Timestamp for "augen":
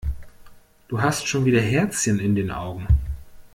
2.49-2.87